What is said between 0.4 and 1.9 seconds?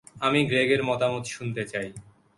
গ্রেগের মতামত শুনতে চাই।